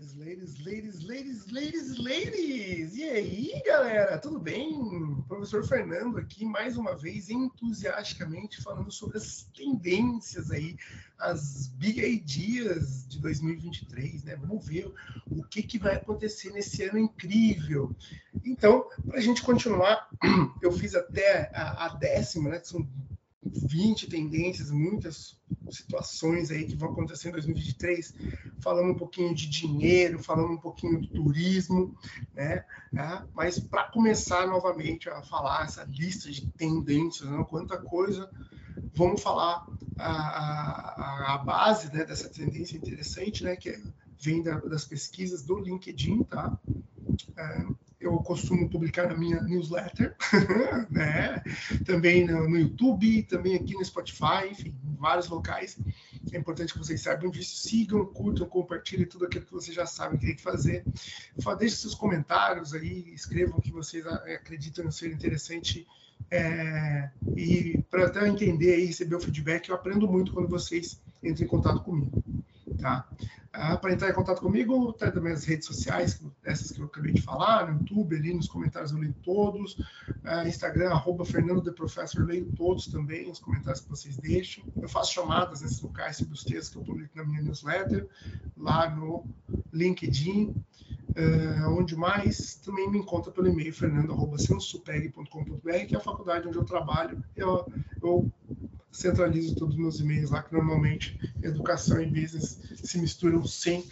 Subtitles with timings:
[0.00, 2.96] Ladies, ladies, ladies, ladies, ladies!
[2.96, 5.22] E aí, galera, tudo bem?
[5.28, 10.74] Professor Fernando aqui, mais uma vez, entusiasticamente falando sobre as tendências aí,
[11.18, 14.36] as big ideas de 2023, né?
[14.36, 14.90] Vamos ver
[15.30, 17.94] o que, que vai acontecer nesse ano incrível.
[18.42, 20.08] Então, para a gente continuar,
[20.62, 22.60] eu fiz até a, a décima, né?
[22.64, 22.88] São
[23.42, 25.38] 20 tendências, muitas
[25.70, 28.14] situações aí que vão acontecer em 2023,
[28.60, 31.96] falando um pouquinho de dinheiro, falando um pouquinho do turismo,
[32.34, 32.64] né?
[32.94, 37.44] É, mas para começar novamente a falar essa lista de tendências, né?
[37.48, 38.30] quanta coisa,
[38.94, 39.66] vamos falar
[39.98, 43.56] a, a, a base né, dessa tendência interessante, né?
[43.56, 43.82] Que
[44.18, 46.58] vem da, das pesquisas do LinkedIn, tá?
[47.36, 47.66] É,
[48.00, 50.16] eu costumo publicar na minha newsletter,
[50.90, 51.42] né?
[51.84, 55.78] também no, no, YouTube, também aqui no Spotify, enfim, em vários locais.
[56.32, 57.56] É importante que vocês saibam disso.
[57.56, 60.82] Sigam, curtam, compartilhem tudo aquilo que vocês já sabem que tem que fazer.
[61.58, 65.86] Deixem seus comentários aí, escrevam o que vocês acreditam ser interessante.
[66.30, 71.44] É, e para até entender e receber o feedback, eu aprendo muito quando vocês entram
[71.44, 72.22] em contato comigo.
[72.80, 73.06] Tá?
[73.52, 77.12] Ah, para entrar em contato comigo, tá também as redes sociais, essas que eu acabei
[77.12, 79.76] de falar, no YouTube, ali nos comentários eu leio todos,
[80.22, 84.62] ah, Instagram, arroba Fernando de Professor, leio todos também, os comentários que vocês deixam.
[84.80, 88.08] Eu faço chamadas nesses locais sobre os textos que eu publico na minha newsletter,
[88.56, 89.26] lá no
[89.72, 90.54] LinkedIn,
[91.10, 96.64] uh, onde mais também me encontra pelo e-mail fernando.sensupeg.com.br, que é a faculdade onde eu
[96.64, 97.20] trabalho.
[97.34, 97.66] Eu,
[98.00, 98.30] eu
[98.90, 103.84] centralizo todos os meus e-mails lá, que normalmente educação e business se misturam sim.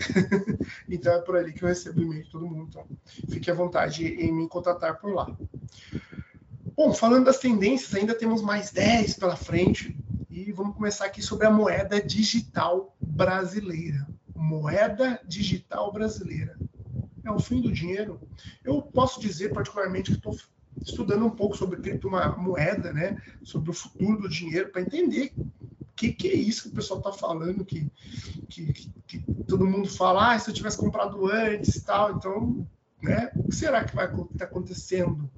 [0.89, 2.67] então é por ali que eu recebo e-mail de todo mundo.
[2.69, 2.87] Então
[3.29, 5.37] fique à vontade em me contatar por lá.
[6.77, 9.97] Bom, falando das tendências, ainda temos mais 10 pela frente.
[10.31, 14.07] E vamos começar aqui sobre a moeda digital brasileira.
[14.35, 16.57] Moeda digital brasileira.
[17.25, 18.21] É o fim do dinheiro.
[18.65, 20.37] Eu posso dizer, particularmente, que estou
[20.83, 23.21] estudando um pouco sobre criptomoeda, né?
[23.43, 27.01] Sobre o futuro do dinheiro, para entender o que, que é isso que o pessoal
[27.01, 27.91] está falando, que,
[28.49, 28.73] que,
[29.07, 32.67] que, todo mundo fala, ah, se eu tivesse comprado antes tal, então,
[33.03, 33.31] né?
[33.37, 35.31] O que será que vai estar tá acontecendo?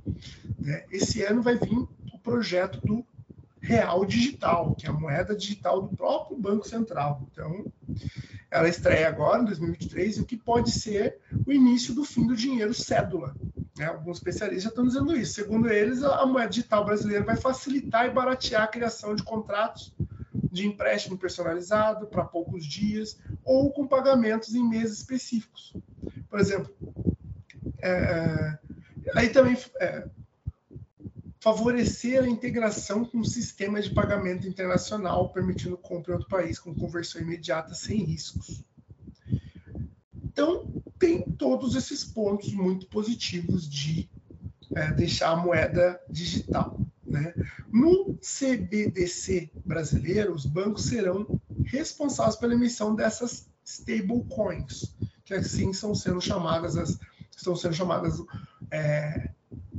[0.58, 0.84] Né?
[0.90, 3.04] Esse ano vai vir o projeto do
[3.60, 7.26] real digital, que é a moeda digital do próprio Banco Central.
[7.30, 7.70] Então,
[8.50, 12.34] ela estreia agora, em 2023, e o que pode ser o início do fim do
[12.34, 13.34] dinheiro cédula.
[13.80, 13.86] Né?
[13.86, 15.32] Alguns especialistas já estão dizendo isso.
[15.32, 19.94] Segundo eles, a moeda digital brasileira vai facilitar e baratear a criação de contratos
[20.52, 25.72] de empréstimo personalizado para poucos dias ou com pagamentos em meses específicos.
[26.28, 26.74] Por exemplo,
[27.78, 28.58] é,
[29.14, 30.06] aí também é,
[31.40, 36.74] favorecer a integração com o sistema de pagamento internacional, permitindo compra em outro país com
[36.74, 38.62] conversão imediata sem riscos.
[40.22, 40.68] Então,
[41.00, 44.08] tem todos esses pontos muito positivos de
[44.76, 46.78] é, deixar a moeda digital.
[47.04, 47.34] Né?
[47.72, 51.26] No CBDC brasileiro, os bancos serão
[51.64, 54.94] responsáveis pela emissão dessas stablecoins,
[55.24, 57.00] que assim são sendo chamadas as,
[57.34, 58.22] estão sendo chamadas
[58.70, 59.30] é,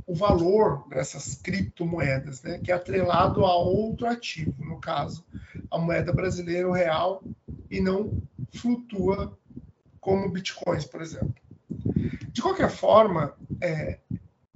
[0.04, 5.24] o valor dessas criptomoedas, né, que é atrelado a outro ativo, no caso,
[5.70, 7.22] a moeda brasileira, o real,
[7.70, 8.20] e não
[8.52, 9.38] flutua
[10.02, 11.32] como bitcoins, por exemplo.
[12.32, 14.00] De qualquer forma, é,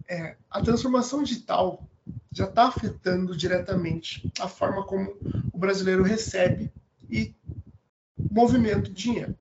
[0.09, 1.89] é, a transformação digital
[2.33, 5.17] já está afetando diretamente a forma como
[5.53, 6.73] o brasileiro recebe
[7.09, 7.33] e
[8.19, 9.39] movimenta o dinheiro.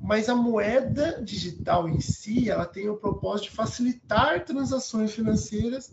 [0.00, 5.92] Mas a moeda digital em si, ela tem o propósito de facilitar transações financeiras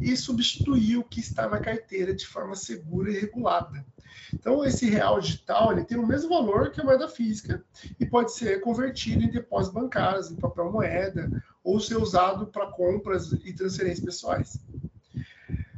[0.00, 3.84] e substituir o que está na carteira de forma segura e regulada.
[4.32, 7.64] Então, esse real digital ele tem o mesmo valor que a moeda física
[7.98, 11.30] e pode ser convertido em depósitos bancários, em papel moeda,
[11.62, 14.58] ou ser usado para compras e transferências pessoais.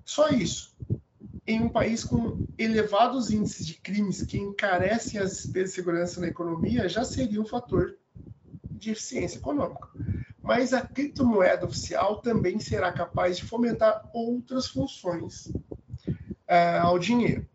[0.04, 0.76] Só isso.
[1.46, 6.28] Em um país com elevados índices de crimes que encarecem as despesas de segurança na
[6.28, 7.96] economia, já seria um fator
[8.70, 9.88] de eficiência econômica.
[10.42, 17.47] Mas a criptomoeda oficial também será capaz de fomentar outras funções uh, ao dinheiro.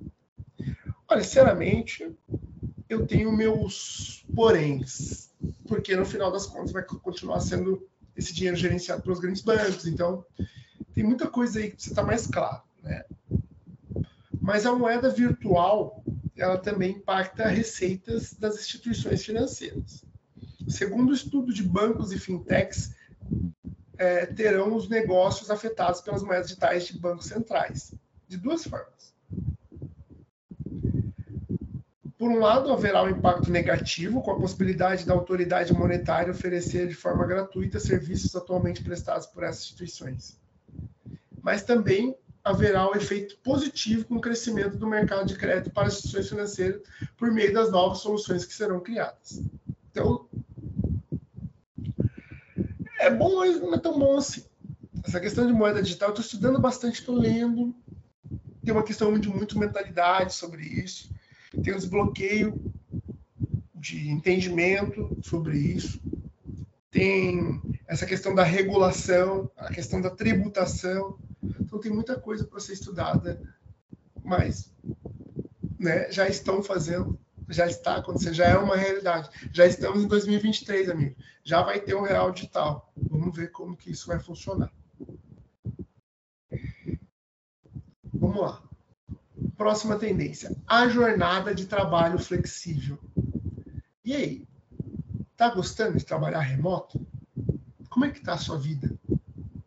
[1.14, 2.12] Olha, sinceramente,
[2.90, 5.30] eu tenho meus poréns,
[5.68, 7.88] porque no final das contas vai continuar sendo
[8.18, 10.26] esse dinheiro gerenciado pelos grandes bancos, então
[10.92, 13.06] tem muita coisa aí que precisa estar mais claro, né?
[14.42, 16.04] Mas a moeda virtual,
[16.36, 20.04] ela também impacta receitas das instituições financeiras.
[20.68, 22.96] Segundo o estudo de bancos e fintechs,
[24.00, 27.94] é, terão os negócios afetados pelas moedas digitais de bancos centrais,
[28.28, 29.13] de duas formas
[32.24, 36.94] Por um lado, haverá um impacto negativo, com a possibilidade da autoridade monetária oferecer de
[36.94, 40.40] forma gratuita serviços atualmente prestados por essas instituições.
[41.42, 45.96] Mas também haverá um efeito positivo com o crescimento do mercado de crédito para as
[45.96, 46.82] instituições financeiras
[47.18, 49.42] por meio das novas soluções que serão criadas.
[49.92, 50.26] Então,
[53.02, 54.46] é bom, mas não é tão bom assim.
[55.04, 57.76] Essa questão de moeda digital, eu estou estudando bastante, estou lendo.
[58.64, 61.13] Tem uma questão de muito mentalidade sobre isso.
[61.62, 62.74] Tem um desbloqueio
[63.76, 66.02] de entendimento sobre isso.
[66.90, 71.18] Tem essa questão da regulação, a questão da tributação.
[71.60, 73.42] Então tem muita coisa para ser estudada,
[74.24, 74.74] mas
[75.78, 77.20] né, já estão fazendo,
[77.50, 79.30] já está acontecendo, já é uma realidade.
[79.52, 81.16] Já estamos em 2023, amigo.
[81.44, 82.92] Já vai ter um real digital.
[82.96, 84.72] Vamos ver como que isso vai funcionar.
[88.14, 88.64] Vamos lá.
[89.58, 93.00] Próxima tendência: a jornada de trabalho flexível.
[94.04, 94.48] E aí?
[95.36, 97.06] Tá gostando de trabalhar remoto?
[97.90, 98.98] Como é que tá a sua vida?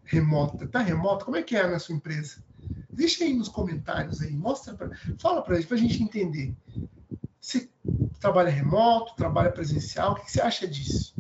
[0.07, 0.67] remota.
[0.67, 1.25] Tá remota?
[1.25, 2.43] Como é que é na sua empresa?
[2.91, 6.57] Deixa aí nos comentários aí, mostra para, fala para gente, para a gente entender.
[7.39, 7.69] Você
[8.19, 11.15] trabalha remoto, trabalha presencial, o que você acha disso?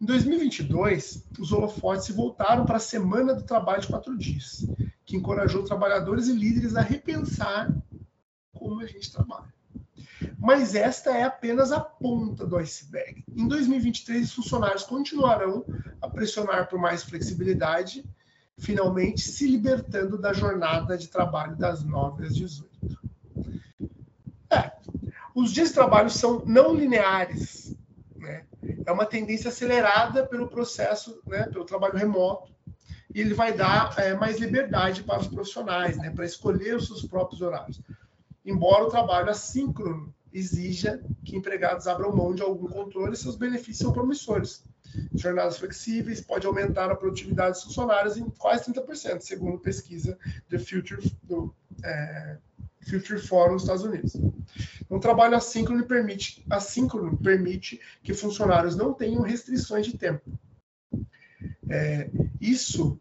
[0.00, 4.66] Em 2022, os holofotes se voltaram para a Semana do Trabalho de Quatro Dias,
[5.14, 7.72] que encorajou trabalhadores e líderes a repensar
[8.52, 9.52] como a gente trabalha.
[10.38, 13.24] Mas esta é apenas a ponta do iceberg.
[13.28, 15.64] Em 2023, os funcionários continuarão
[16.00, 18.04] a pressionar por mais flexibilidade,
[18.58, 22.98] finalmente se libertando da jornada de trabalho das 9 às 18.
[24.50, 24.72] É,
[25.34, 27.76] os dias de trabalho são não lineares.
[28.16, 28.44] Né?
[28.84, 32.53] É uma tendência acelerada pelo processo, né, pelo trabalho remoto,
[33.14, 37.06] e ele vai dar é, mais liberdade para os profissionais, né, para escolher os seus
[37.06, 37.80] próprios horários.
[38.44, 43.92] Embora o trabalho assíncrono exija que empregados abram mão de algum controle, seus benefícios são
[43.92, 44.64] promissores.
[45.14, 50.18] Jornadas flexíveis pode aumentar a produtividade dos funcionários em quase 30%, segundo pesquisa
[50.48, 52.36] do Future, do, é,
[52.88, 54.14] Future Forum nos Estados Unidos.
[54.14, 60.30] Então, o trabalho assíncrono permite, assíncrono permite que funcionários não tenham restrições de tempo.
[61.68, 62.98] É, isso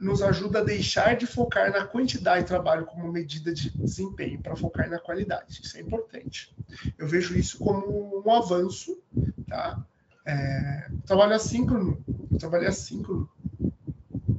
[0.00, 4.56] nos ajuda a deixar de focar na quantidade de trabalho como medida de desempenho, para
[4.56, 5.60] focar na qualidade.
[5.62, 6.54] Isso é importante.
[6.98, 9.00] Eu vejo isso como um avanço,
[9.48, 9.84] tá?
[10.24, 12.04] É, trabalho assíncrono,
[12.38, 13.28] trabalho assíncrono,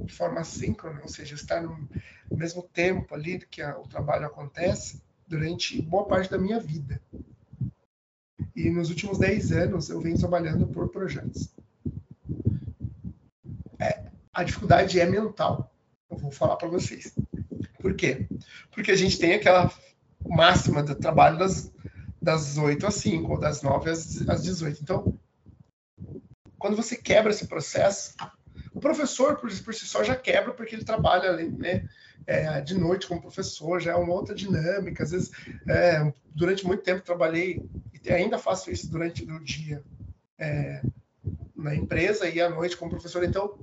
[0.05, 1.89] de forma assíncrona, ou seja, estar no
[2.31, 7.01] mesmo tempo ali que a, o trabalho acontece durante boa parte da minha vida.
[8.55, 11.53] E nos últimos 10 anos eu venho trabalhando por projetos
[14.33, 15.73] a dificuldade é mental.
[16.09, 17.13] Eu vou falar para vocês.
[17.79, 18.27] Por quê?
[18.71, 19.71] Porque a gente tem aquela
[20.25, 21.71] máxima do trabalho das,
[22.21, 24.81] das 8 às 5, ou das 9 às, às 18.
[24.81, 25.19] Então,
[26.57, 28.15] quando você quebra esse processo,
[28.73, 31.87] o professor, por, por si só, já quebra, porque ele trabalha né,
[32.25, 35.03] é, de noite como professor, já é uma outra dinâmica.
[35.03, 35.31] Às vezes,
[35.67, 37.61] é, durante muito tempo, trabalhei,
[38.03, 39.83] e ainda faço isso durante o dia
[40.37, 40.81] é,
[41.55, 43.23] na empresa e à noite como professor.
[43.23, 43.57] Então,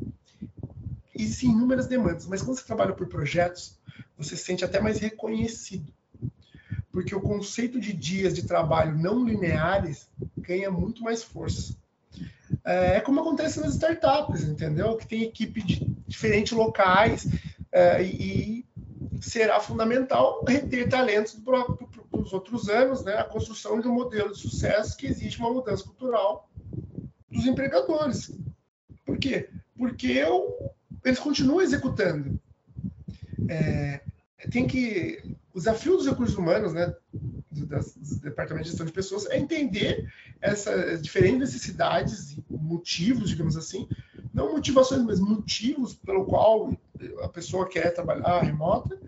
[1.14, 3.78] existem inúmeras demandas, mas quando você trabalha por projetos,
[4.16, 5.92] você se sente até mais reconhecido.
[6.90, 11.76] Porque o conceito de dias de trabalho não lineares ganha muito mais força.
[12.64, 14.96] É, é como acontece nas startups, entendeu?
[14.96, 17.26] Que tem equipe de diferentes locais
[17.70, 18.66] é, e
[19.20, 21.64] será fundamental reter talentos para
[22.12, 23.18] os outros anos, né?
[23.18, 26.49] A construção de um modelo de sucesso que exige uma mudança cultural
[27.40, 28.30] dos empregadores.
[29.04, 29.48] Por quê?
[29.76, 30.72] Porque eu,
[31.04, 32.40] eles continuam executando.
[33.48, 34.00] É,
[34.50, 35.22] tem que.
[35.52, 36.94] O desafio dos recursos humanos, né,
[37.50, 40.08] das, dos departamentos de gestão de pessoas, é entender
[40.40, 43.88] essas diferentes necessidades e motivos, digamos assim,
[44.32, 46.72] não motivações, mas motivos pelo qual
[47.22, 48.98] a pessoa quer trabalhar remota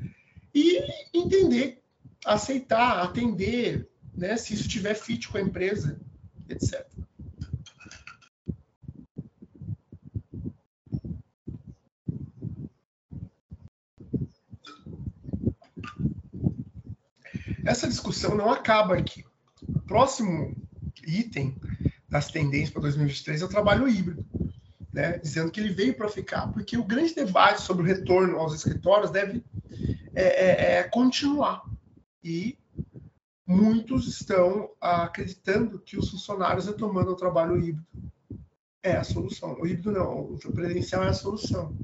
[0.53, 0.81] e
[1.15, 1.81] entender,
[2.25, 6.01] aceitar, atender, né, se isso tiver fit com a empresa,
[6.49, 6.85] etc.
[17.65, 19.25] Essa discussão não acaba aqui.
[19.69, 20.57] O próximo
[21.07, 21.57] item
[22.09, 24.25] das tendências para 2023 é o trabalho híbrido,
[24.93, 25.19] né?
[25.19, 29.11] dizendo que ele veio para ficar, porque o grande debate sobre o retorno aos escritórios
[29.11, 29.45] deve
[30.15, 31.63] é, é, é continuar.
[32.23, 32.59] E
[33.47, 37.87] muitos estão acreditando que os funcionários retomando o trabalho híbrido
[38.83, 39.57] é a solução.
[39.61, 41.77] O híbrido não, o presencial é a solução.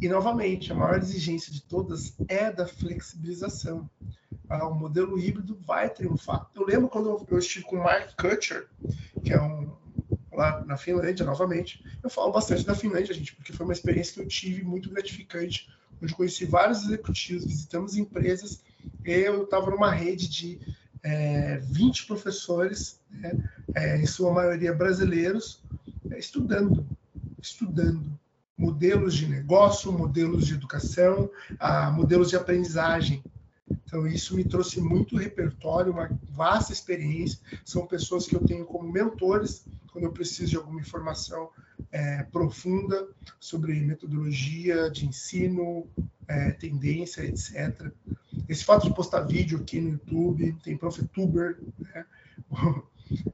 [0.00, 3.88] E, novamente, a maior exigência de todas é da flexibilização
[4.52, 6.46] ah, o modelo híbrido vai triunfar.
[6.54, 8.68] Eu lembro quando eu estive com o Mark Kutcher,
[9.24, 9.70] que é um
[10.32, 11.84] lá na Finlândia, novamente.
[12.02, 15.68] Eu falo bastante da Finlândia, gente, porque foi uma experiência que eu tive muito gratificante,
[16.02, 18.62] onde conheci vários executivos, visitamos empresas.
[19.04, 20.60] Eu estava numa rede de
[21.02, 23.32] é, 20 professores, né,
[23.74, 25.62] é, em sua maioria brasileiros,
[26.10, 26.86] é, estudando,
[27.40, 28.18] estudando
[28.56, 33.22] modelos de negócio, modelos de educação, a, modelos de aprendizagem.
[33.92, 37.38] Então, isso me trouxe muito repertório, uma vasta experiência.
[37.62, 41.50] São pessoas que eu tenho como mentores quando eu preciso de alguma informação
[41.90, 43.06] é, profunda
[43.38, 45.86] sobre metodologia de ensino,
[46.26, 47.92] é, tendência, etc.
[48.48, 52.06] Esse fato de postar vídeo aqui no YouTube, tem Profetuber, né?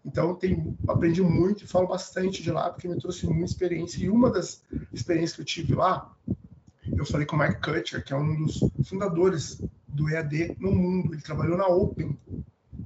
[0.04, 4.02] Então, tem, aprendi muito e falo bastante de lá, porque me trouxe muita experiência.
[4.02, 4.60] E uma das
[4.92, 6.12] experiências que eu tive lá,
[6.84, 9.62] eu falei com o Mike Kutcher, que é um dos fundadores
[9.98, 11.12] do EAD no mundo.
[11.12, 12.16] Ele trabalhou na Open.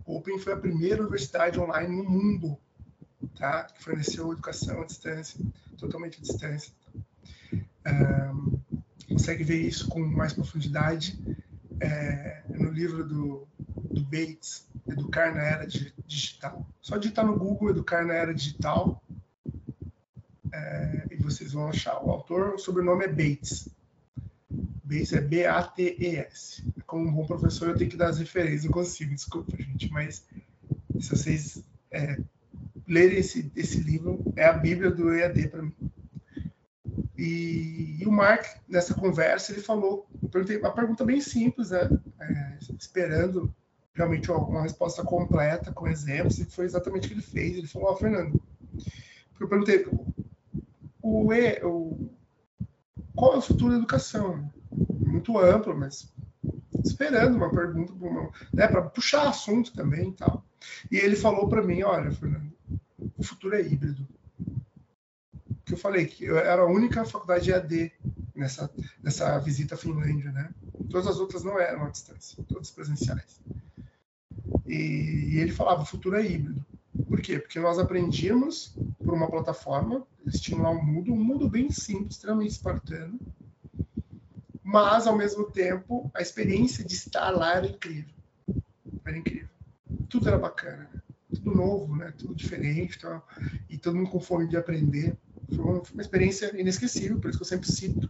[0.05, 2.59] Open foi a primeira universidade online no mundo
[3.37, 3.65] tá?
[3.65, 5.39] que forneceu educação à distância,
[5.77, 6.73] totalmente à distância.
[7.87, 8.59] Um,
[9.09, 11.19] consegue ver isso com mais profundidade
[11.81, 13.47] é, no livro do,
[13.91, 15.67] do Bates, Educar na Era
[16.07, 16.67] Digital.
[16.81, 19.03] Só digitar no Google Educar na Era Digital
[20.53, 22.03] é, e vocês vão achar.
[22.05, 23.69] O autor, o sobrenome é Bates.
[24.85, 26.65] Bates é B-A-T-E-S.
[26.93, 28.65] Como um bom professor, eu tenho que dar as referências.
[28.65, 30.27] Não consigo, desculpa, gente, mas
[31.01, 32.19] se vocês é,
[32.87, 35.75] lerem esse, esse livro, é a Bíblia do EAD para mim.
[37.17, 41.89] E, e, o Mark, nessa conversa, ele falou, eu perguntei uma pergunta bem simples, né?
[42.21, 43.51] É, esperando
[43.95, 47.57] realmente uma resposta completa, com exemplos, e foi exatamente o que ele fez.
[47.57, 48.39] Ele falou, ó, oh, Fernando,
[49.41, 49.87] eu perguntei,
[51.01, 52.11] o, o,
[53.15, 54.47] qual é o futuro da educação?
[54.71, 56.13] Muito amplo, mas
[56.85, 57.93] esperando uma pergunta
[58.51, 60.45] para né, puxar assunto também e tal.
[60.91, 62.53] E ele falou para mim, olha, Fernando,
[63.17, 64.07] o futuro é híbrido
[65.73, 67.93] que eu falei que eu era a única faculdade EAD
[68.35, 68.71] nessa,
[69.03, 70.51] nessa visita à Finlândia, né?
[70.91, 73.41] Todas as outras não eram à distância, todas presenciais.
[74.67, 74.75] E,
[75.33, 76.65] e ele falava, o futuro é híbrido.
[77.09, 77.39] Por quê?
[77.39, 82.17] Porque nós aprendíamos por uma plataforma, eles tinham lá um Moodle, um Moodle bem simples,
[82.17, 83.19] extremamente espartano,
[84.73, 88.15] mas, ao mesmo tempo, a experiência de estar lá era incrível.
[89.05, 89.49] Era incrível.
[90.09, 91.03] Tudo era bacana, né?
[91.29, 92.11] tudo novo, né?
[92.17, 93.27] tudo diferente, tal,
[93.69, 95.15] e todo mundo com fome de aprender.
[95.55, 98.09] Foi uma, foi uma experiência inesquecível, por isso que eu sempre cito,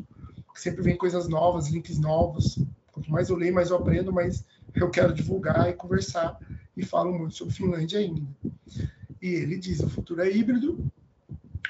[0.54, 2.58] sempre vem coisas novas, links novos.
[2.92, 6.38] Quanto mais eu leio, mais eu aprendo, mais eu quero divulgar e conversar
[6.76, 8.22] e falo muito sobre Finlândia ainda.
[9.20, 10.78] E ele diz: o futuro é híbrido,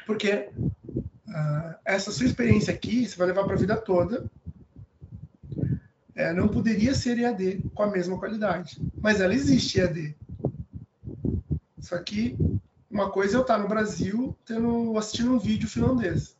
[0.06, 4.30] porque uh, essa sua experiência aqui você vai levar para a vida toda.
[6.22, 10.16] É, não poderia ser EAD com a mesma qualidade, mas ela existe EAD.
[11.80, 12.36] Só que
[12.88, 16.36] uma coisa é eu estar no Brasil tendo, assistindo um vídeo finlandês.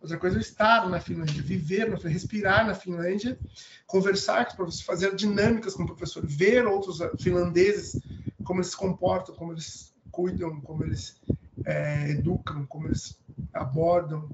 [0.00, 3.36] Outra coisa é estar na Finlândia, viver, na, respirar na Finlândia,
[3.84, 8.00] conversar com os professores, fazer dinâmicas com o professor, ver outros finlandeses,
[8.44, 11.20] como eles se comportam, como eles cuidam, como eles
[11.64, 13.18] é, educam, como eles
[13.52, 14.30] abordam,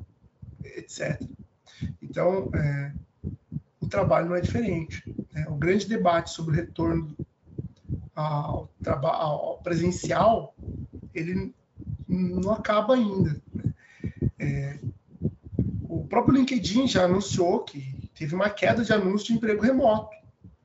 [0.63, 1.21] etc.
[2.03, 2.93] Então, é,
[3.87, 5.03] o trabalho não é diferente.
[5.33, 5.47] Né?
[5.49, 7.17] O grande debate sobre o retorno
[8.15, 8.69] ao,
[9.03, 10.55] ao presencial
[11.15, 11.55] ele
[12.09, 13.41] não acaba ainda.
[13.55, 13.75] Né?
[14.39, 14.79] É,
[15.89, 20.15] o próprio LinkedIn já anunciou que teve uma queda de anúncios de emprego remoto.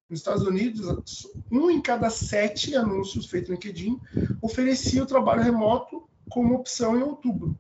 [0.10, 4.00] Nos Estados Unidos, um em cada sete anúncios feitos no LinkedIn
[4.42, 7.58] oferecia o trabalho remoto como opção em outubro.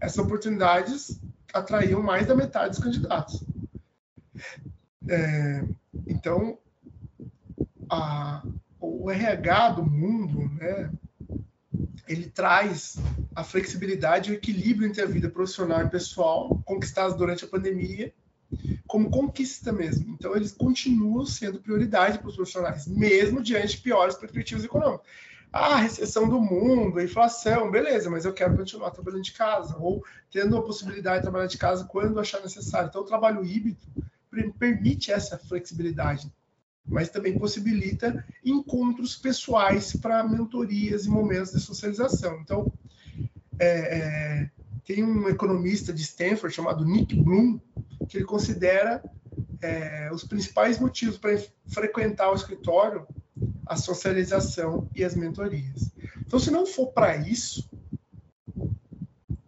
[0.00, 1.20] Essas oportunidades
[1.52, 3.44] atraíam mais da metade dos candidatos.
[5.08, 5.64] É,
[6.06, 6.58] então,
[7.88, 8.42] a,
[8.80, 10.90] o RH do mundo, né,
[12.08, 12.96] ele traz
[13.34, 18.12] a flexibilidade e o equilíbrio entre a vida profissional e pessoal conquistados durante a pandemia
[18.86, 20.14] como conquista mesmo.
[20.14, 25.06] Então, eles continuam sendo prioridade para os profissionais, mesmo diante de piores perspectivas econômicas.
[25.52, 29.76] Ah, a recessão do mundo, a inflação, beleza, mas eu quero continuar trabalhando de casa,
[29.78, 32.88] ou tendo a possibilidade de trabalhar de casa quando achar necessário.
[32.88, 33.86] Então, o trabalho híbrido
[34.52, 36.30] permite essa flexibilidade
[36.86, 42.38] mas também possibilita encontros pessoais para mentorias e momentos de socialização.
[42.40, 42.70] Então,
[43.58, 44.50] é, é,
[44.84, 47.58] tem um economista de Stanford chamado Nick Bloom
[48.08, 49.02] que ele considera
[49.62, 53.06] é, os principais motivos para frequentar o escritório
[53.66, 55.90] a socialização e as mentorias.
[56.18, 57.68] Então, se não for para isso,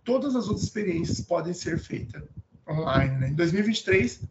[0.03, 2.23] todas as outras experiências podem ser feitas
[2.67, 3.19] online.
[3.19, 3.29] Né?
[3.29, 4.23] Em 2023,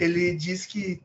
[0.00, 1.02] ele diz que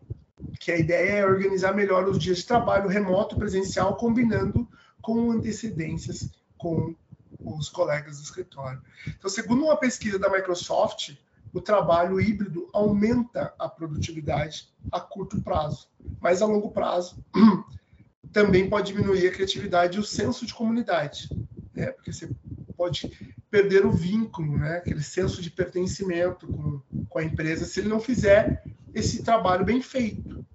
[0.59, 4.67] que a ideia é organizar melhor os dias de trabalho remoto presencial, combinando
[5.01, 6.95] com antecedências com
[7.39, 8.81] os colegas do escritório.
[9.07, 11.15] Então, segundo uma pesquisa da Microsoft,
[11.53, 15.87] o trabalho híbrido aumenta a produtividade a curto prazo,
[16.19, 17.23] mas a longo prazo
[18.31, 21.29] também pode diminuir a criatividade e o senso de comunidade,
[21.73, 21.91] né?
[21.91, 22.29] porque você
[22.75, 23.09] pode
[23.49, 24.77] perder o vínculo, né?
[24.77, 28.63] aquele senso de pertencimento com, com a empresa, se ele não fizer
[28.95, 30.45] esse trabalho bem feito.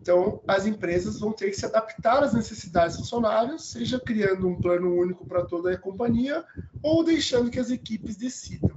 [0.00, 4.60] Então, as empresas vão ter que se adaptar às necessidades dos funcionários, seja criando um
[4.60, 6.44] plano único para toda a companhia
[6.82, 8.70] ou deixando que as equipes decidam.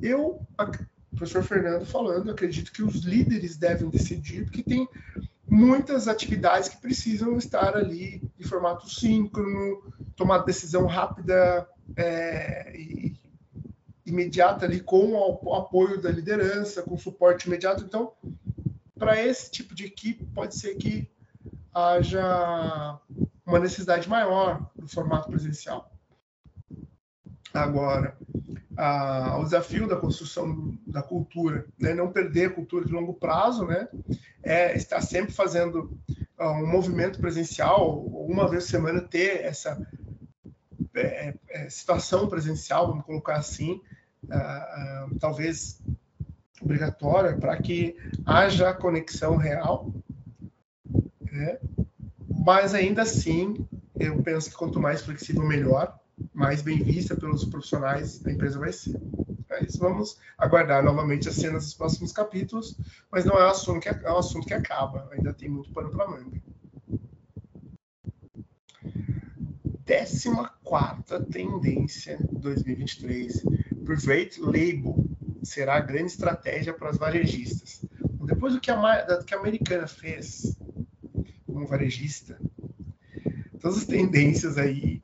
[0.00, 0.44] Eu,
[1.14, 4.88] professor Fernando falando, acredito que os líderes devem decidir, porque tem
[5.48, 9.82] muitas atividades que precisam estar ali de formato síncrono,
[10.16, 13.16] tomar decisão rápida é, e
[14.04, 17.84] imediata ali com o apoio da liderança, com suporte imediato.
[17.84, 18.12] Então,
[19.02, 21.10] para esse tipo de equipe, pode ser que
[21.74, 23.00] haja
[23.44, 25.90] uma necessidade maior do formato presencial.
[27.52, 28.16] Agora,
[28.76, 31.92] a, o desafio da construção da cultura, né?
[31.92, 33.88] não perder a cultura de longo prazo, né?
[34.40, 35.98] é estar sempre fazendo
[36.38, 39.84] uh, um movimento presencial, uma vez por semana ter essa
[40.94, 43.80] é, é, situação presencial, vamos colocar assim,
[44.26, 45.81] uh, uh, talvez
[46.62, 49.92] obrigatória, para que haja conexão real.
[51.20, 51.58] Né?
[52.44, 53.66] Mas ainda assim,
[53.98, 55.98] eu penso que quanto mais flexível, melhor
[56.32, 59.00] mais bem vista pelos profissionais da empresa vai ser.
[59.50, 59.78] É isso.
[59.78, 62.76] Vamos aguardar novamente as cenas dos próximos capítulos,
[63.10, 65.90] mas não é um assunto que, é um assunto que acaba, ainda tem muito pano
[65.90, 66.42] para manga.
[69.84, 73.44] Décima quarta tendência 2023.
[73.84, 75.11] Private Label
[75.42, 77.84] será a grande estratégia para as varejistas.
[78.24, 80.56] Depois do que a, do que a americana fez
[81.46, 82.38] como varejista,
[83.60, 85.00] todas as tendências aí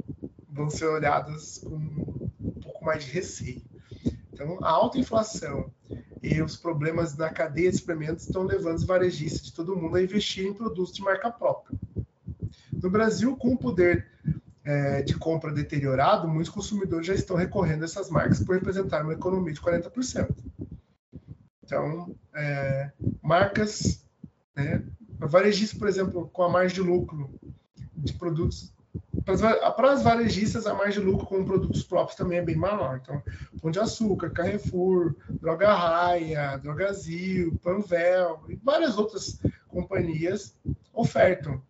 [0.48, 3.62] vão ser olhadas com um pouco mais de receio.
[4.32, 5.70] Então, a alta inflação
[6.22, 10.02] e os problemas na cadeia de suplementos estão levando os varejistas de todo mundo a
[10.02, 11.78] investir em produtos de marca própria.
[12.72, 14.06] No Brasil, com o poder
[14.68, 19.14] é, de compra deteriorado, muitos consumidores já estão recorrendo a essas marcas por representar uma
[19.14, 20.28] economia de 40%.
[21.64, 24.04] Então, é, marcas,
[24.54, 24.84] né,
[25.18, 27.30] varejistas, por exemplo, com a margem de lucro
[27.96, 28.70] de produtos
[29.24, 33.00] para as varejistas, a margem de lucro com produtos próprios também é bem maior.
[33.02, 33.22] Então,
[33.62, 40.54] Pão de Açúcar, Carrefour, Droga Raia, Drogazil, Panvel e várias outras companhias
[40.92, 41.62] ofertam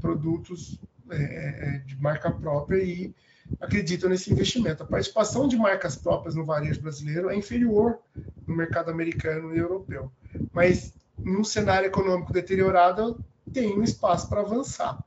[0.00, 0.78] produtos
[1.10, 3.14] é, é, de marca própria e
[3.60, 4.82] acreditam nesse investimento.
[4.82, 7.98] A participação de marcas próprias no varejo brasileiro é inferior
[8.46, 10.12] no mercado americano e europeu.
[10.52, 15.02] Mas, num cenário econômico deteriorado, tem um espaço para avançar.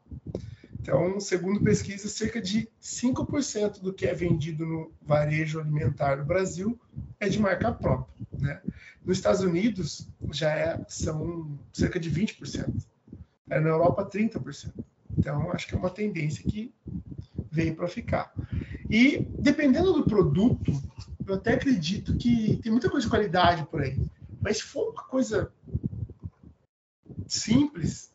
[0.79, 6.79] Então, segundo pesquisa, cerca de 5% do que é vendido no varejo alimentar no Brasil
[7.19, 8.11] é de marca própria.
[8.33, 8.59] Né?
[9.05, 12.83] Nos Estados Unidos, já é, são cerca de 20%.
[13.51, 14.71] É, na Europa, 30%.
[15.21, 16.73] Então, acho que é uma tendência que
[17.51, 18.33] veio para ficar.
[18.89, 20.73] E, dependendo do produto,
[21.27, 23.99] eu até acredito que tem muita coisa de qualidade por aí.
[24.41, 25.51] Mas se for uma coisa
[27.27, 28.11] simples,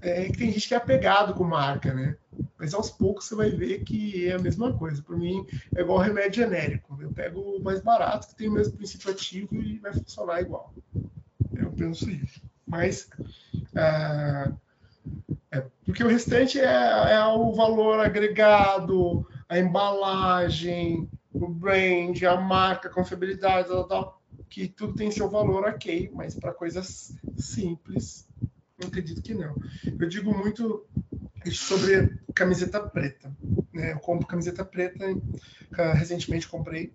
[0.00, 2.16] é que tem gente que é apegado com marca, né?
[2.58, 5.00] Mas aos poucos você vai ver que é a mesma coisa.
[5.00, 7.00] Para mim, é igual remédio genérico.
[7.00, 10.74] Eu pego o mais barato, que tem o mesmo princípio ativo e vai funcionar igual.
[11.54, 12.42] Eu penso isso.
[12.66, 13.08] Mas.
[13.76, 14.50] Ah,
[15.52, 22.88] é, porque o restante é, é o valor agregado, a embalagem, o brand, a marca,
[22.88, 28.26] a confiabilidade, tal, tal, que tudo tem seu valor ok, mas para coisas simples
[28.78, 29.54] eu acredito que não.
[29.84, 30.86] Eu digo muito
[31.52, 33.34] sobre camiseta preta.
[33.72, 33.92] Né?
[33.92, 35.04] Eu compro camiseta preta,
[35.94, 36.92] recentemente comprei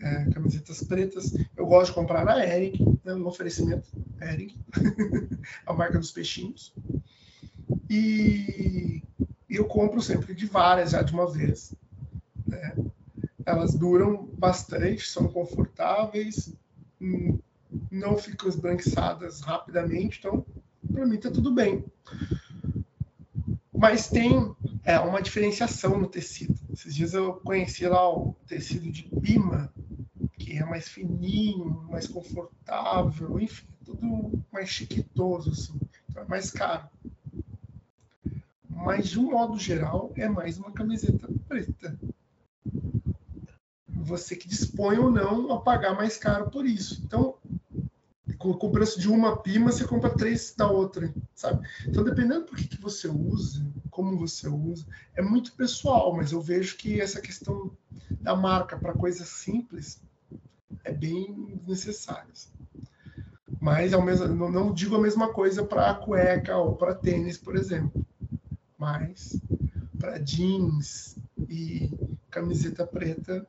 [0.00, 1.34] é, camisetas pretas.
[1.56, 3.14] Eu gosto de comprar na Eric, né?
[3.14, 3.88] um oferecimento
[4.20, 4.58] Eric,
[5.66, 6.74] a marca dos peixinhos.
[7.96, 9.02] E
[9.48, 11.72] eu compro sempre de várias já de uma vez.
[12.44, 12.74] Né?
[13.46, 16.52] Elas duram bastante, são confortáveis,
[17.00, 17.38] hum,
[17.90, 20.44] não ficam esbranquiçadas rapidamente, então
[20.92, 21.84] para mim tá tudo bem.
[23.72, 26.58] Mas tem é, uma diferenciação no tecido.
[26.72, 29.72] Esses dias eu conheci lá o tecido de Pima,
[30.36, 35.78] que é mais fininho, mais confortável, enfim, tudo mais chiquitoso, assim.
[36.08, 36.88] Então é mais caro.
[38.84, 41.98] Mas, de um modo geral, é mais uma camiseta preta.
[43.88, 47.02] Você que dispõe ou não a pagar mais caro por isso.
[47.04, 47.36] Então,
[48.38, 51.12] com, o preço de uma pima, você compra três da outra.
[51.34, 51.66] sabe?
[51.88, 56.42] Então, dependendo do que, que você usa, como você usa, é muito pessoal, mas eu
[56.42, 57.70] vejo que essa questão
[58.20, 59.98] da marca para coisas simples
[60.84, 62.28] é bem necessária.
[63.60, 68.04] Mas ao mesmo, não, digo a mesma coisa para cueca ou para tênis, por exemplo.
[68.84, 69.40] Mas
[69.98, 71.16] para jeans
[71.48, 71.90] e
[72.30, 73.46] camiseta preta,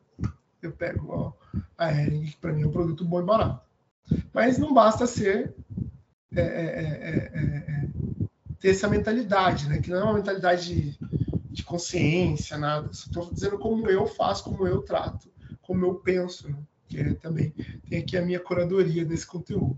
[0.62, 1.34] eu pego ó,
[1.78, 3.62] a Ering, que para mim é um produto bom e barato.
[4.34, 5.54] Mas não basta ser
[6.34, 7.88] é, é, é,
[8.62, 9.82] ter essa mentalidade, né?
[9.82, 11.00] Que não é uma mentalidade de,
[11.52, 12.90] de consciência, nada.
[12.90, 15.30] Estou dizendo como eu faço, como eu trato,
[15.62, 16.58] como eu penso, né?
[16.88, 17.54] que é, também
[17.90, 19.78] tem aqui a minha curadoria desse conteúdo.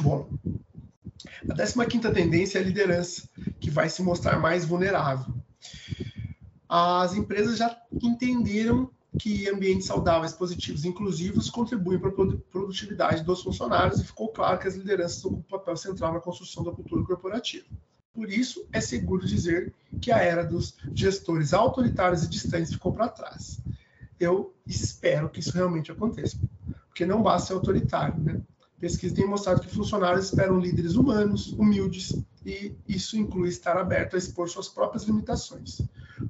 [0.00, 0.30] Bom,
[1.60, 3.28] a 15 tendência é a liderança,
[3.60, 5.32] que vai se mostrar mais vulnerável.
[6.68, 13.42] As empresas já entenderam que ambientes saudáveis, positivos e inclusivos contribuem para a produtividade dos
[13.42, 17.04] funcionários e ficou claro que as lideranças ocupam um papel central na construção da cultura
[17.04, 17.66] corporativa.
[18.14, 23.08] Por isso, é seguro dizer que a era dos gestores autoritários e distantes ficou para
[23.08, 23.60] trás.
[24.18, 26.38] Eu espero que isso realmente aconteça,
[26.88, 28.40] porque não basta ser autoritário, né?
[28.82, 34.18] Pesquisas têm mostrado que funcionários esperam líderes humanos, humildes, e isso inclui estar aberto a
[34.18, 35.80] expor suas próprias limitações.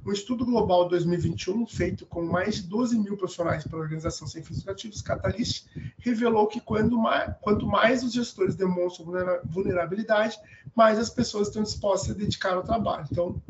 [0.05, 4.43] Um estudo global de 2021, feito com mais de 12 mil profissionais pela organização sem
[4.43, 5.65] fins lucrativos, Catalyst,
[5.97, 6.61] revelou que
[6.91, 9.07] mais, quanto mais os gestores demonstram
[9.45, 10.37] vulnerabilidade,
[10.75, 13.07] mais as pessoas estão dispostas a dedicar ao trabalho.
[13.11, 13.41] Então,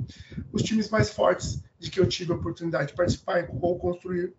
[0.54, 4.34] os times mais fortes de que eu tive a oportunidade de participar ou construir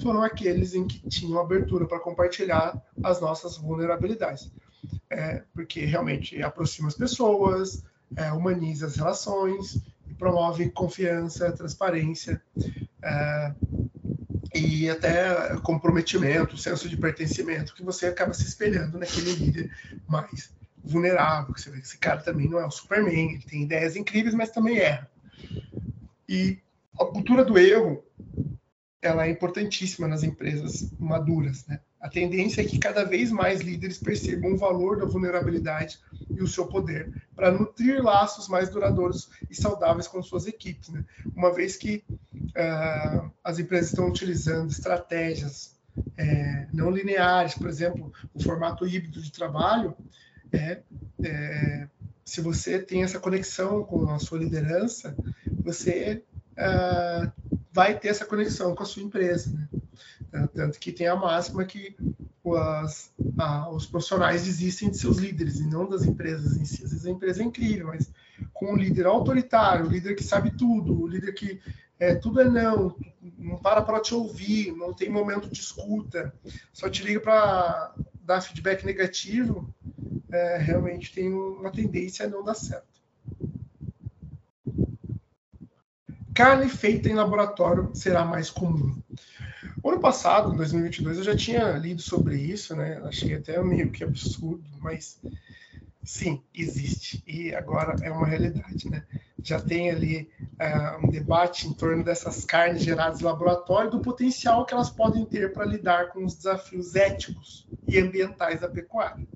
[0.00, 4.50] foram aqueles em que tinham abertura para compartilhar as nossas vulnerabilidades.
[5.10, 7.82] É, porque realmente aproxima as pessoas,
[8.16, 9.82] é, humaniza as relações,
[10.18, 12.40] promove confiança, transparência
[13.02, 13.52] é,
[14.54, 19.70] e até comprometimento, senso de pertencimento, que você acaba se espelhando naquele líder
[20.06, 21.54] mais vulnerável.
[21.56, 24.50] Você vê que esse cara também não é o Superman, ele tem ideias incríveis, mas
[24.50, 25.10] também erra.
[26.28, 26.58] E
[26.98, 28.02] a cultura do erro
[29.00, 31.64] ela é importantíssima nas empresas maduras.
[31.66, 31.80] Né?
[32.00, 35.98] A tendência é que cada vez mais líderes percebam o valor da vulnerabilidade
[36.30, 40.88] e o seu poder para nutrir laços mais duradouros e saudáveis com suas equipes.
[40.88, 41.04] Né?
[41.34, 45.78] Uma vez que uh, as empresas estão utilizando estratégias
[46.16, 49.96] é, não lineares, por exemplo, o formato híbrido de trabalho,
[50.52, 50.80] é,
[51.22, 51.88] é,
[52.24, 55.16] se você tem essa conexão com a sua liderança,
[55.64, 57.32] você uh,
[57.78, 59.52] vai ter essa conexão com a sua empresa.
[60.32, 60.48] Né?
[60.52, 61.94] Tanto que tem a máxima que
[62.56, 66.82] as, a, os profissionais desistem de seus líderes e não das empresas em si.
[66.82, 68.12] Às vezes a empresa é incrível, mas
[68.52, 71.60] com um líder autoritário, um líder que sabe tudo, um líder que
[72.00, 72.96] é, tudo é não,
[73.38, 76.34] não para para te ouvir, não tem momento de escuta,
[76.72, 79.72] só te liga para dar feedback negativo,
[80.32, 82.97] é, realmente tem uma tendência a não dar certo.
[86.38, 88.96] Carne feita em laboratório será mais comum.
[89.84, 93.02] Ano passado, em 2022, eu já tinha lido sobre isso, né?
[93.02, 95.20] Achei até meio que absurdo, mas
[96.04, 97.24] sim, existe.
[97.26, 99.02] E agora é uma realidade, né?
[99.42, 104.64] Já tem ali uh, um debate em torno dessas carnes geradas em laboratório, do potencial
[104.64, 109.26] que elas podem ter para lidar com os desafios éticos e ambientais da pecuária.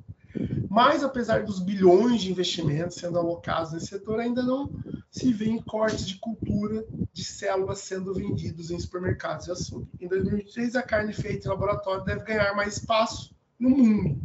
[0.73, 4.73] Mas, apesar dos bilhões de investimentos sendo alocados nesse setor, ainda não
[5.11, 6.83] se vê cortes de cultura
[7.13, 9.91] de células sendo vendidos em supermercados de açougue.
[10.01, 14.23] Em 2023, a carne feita em laboratório deve ganhar mais espaço no mundo.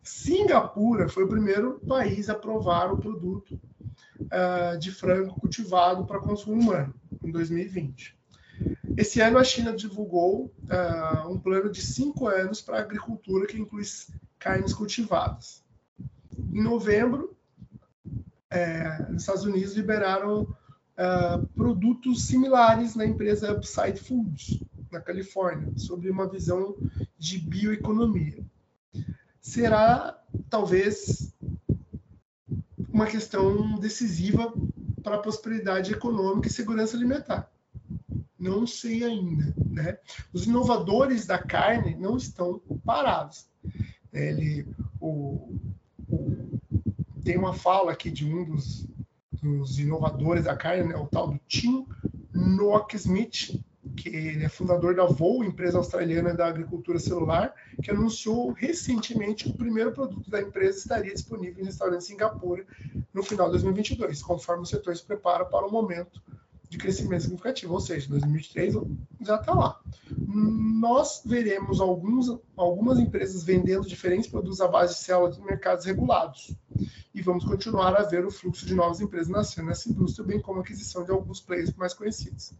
[0.00, 3.60] Singapura foi o primeiro país a aprovar o produto
[4.20, 8.16] uh, de frango cultivado para consumo humano, em 2020.
[8.96, 13.58] Esse ano, a China divulgou uh, um plano de cinco anos para a agricultura que
[13.58, 13.82] inclui
[14.38, 15.63] carnes cultivadas.
[16.54, 17.36] Em novembro,
[18.48, 26.08] é, nos Estados Unidos liberaram uh, produtos similares na empresa Upside Foods, na Califórnia, sobre
[26.08, 26.76] uma visão
[27.18, 28.38] de bioeconomia.
[29.40, 30.16] Será,
[30.48, 31.34] talvez,
[32.88, 34.54] uma questão decisiva
[35.02, 37.50] para a prosperidade econômica e segurança alimentar.
[38.38, 39.52] Não sei ainda.
[39.66, 39.98] Né?
[40.32, 43.48] Os inovadores da carne não estão parados.
[44.12, 44.64] Ele,
[45.00, 45.58] o,
[47.24, 48.86] tem uma fala aqui de um dos,
[49.32, 51.86] dos inovadores da carne, né, o tal do Tim
[52.32, 53.60] Noak Smith,
[53.96, 59.50] que ele é fundador da Voo, empresa australiana da agricultura celular, que anunciou recentemente que
[59.50, 62.66] o primeiro produto da empresa estaria disponível em restaurantes em Singapura
[63.12, 66.20] no final de 2022, conforme o setor se prepara para o momento
[66.68, 68.74] de crescimento significativo, ou seja, 2023
[69.20, 69.80] já está lá.
[70.26, 76.54] Nós veremos alguns, algumas empresas vendendo diferentes produtos à base de células em mercados regulados.
[77.14, 80.58] E vamos continuar a ver o fluxo de novas empresas nascendo nessa indústria, bem como
[80.58, 82.52] a aquisição de alguns players mais conhecidos.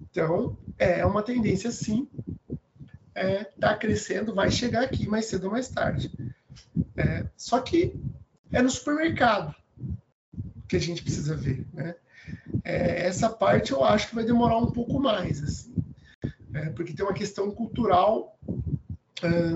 [0.00, 2.08] Então, é uma tendência sim,
[2.48, 6.12] está é, tá crescendo, vai chegar aqui mais cedo ou mais tarde.
[6.96, 7.98] É, só que
[8.52, 9.52] é no supermercado
[10.68, 11.96] que a gente precisa ver, né?
[12.62, 15.74] É, essa parte eu acho que vai demorar um pouco mais, assim,
[16.54, 18.38] é, porque tem uma questão cultural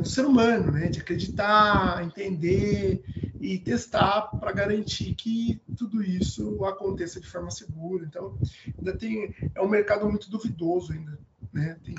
[0.01, 0.89] do ser humano, né?
[0.89, 3.05] De acreditar, entender
[3.43, 8.07] e testar para garantir que tudo isso aconteça de forma segura.
[8.07, 8.39] Então,
[8.79, 11.19] ainda tem é um mercado muito duvidoso ainda,
[11.53, 11.77] né?
[11.83, 11.97] Tem,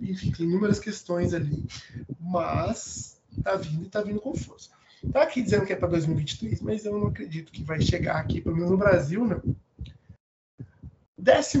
[0.00, 1.62] enfim, tem inúmeras questões ali,
[2.18, 4.70] mas tá vindo e tá vindo com força.
[5.12, 8.40] Tá aqui dizendo que é para 2023, mas eu não acredito que vai chegar aqui,
[8.40, 9.42] pelo menos no Brasil, não.
[11.18, 11.58] 17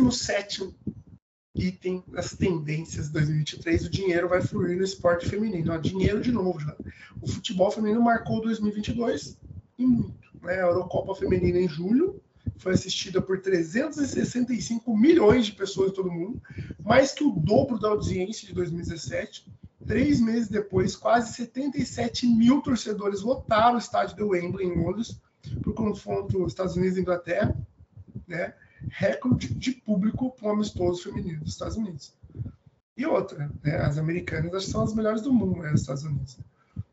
[1.54, 5.72] item das tendências de 2023, o dinheiro vai fluir no esporte feminino.
[5.72, 6.76] Ó, dinheiro de novo já.
[7.20, 9.38] O futebol feminino marcou 2022
[9.78, 10.28] e muito.
[10.42, 10.54] Né?
[10.54, 12.20] A Eurocopa Feminina em julho
[12.58, 16.40] foi assistida por 365 milhões de pessoas em todo mundo,
[16.82, 19.46] mais que o dobro da audiência de 2017.
[19.86, 25.20] Três meses depois, quase 77 mil torcedores lotaram o estádio de Wembley, em Londres,
[25.62, 27.56] para o confronto Estados Unidos e Inglaterra,
[28.26, 28.54] né?
[28.90, 32.12] Recorde de público para um amistoso feminino dos Estados Unidos.
[32.96, 33.76] E outra, né?
[33.76, 36.38] as americanas são as melhores do mundo, né, nos Estados Unidos.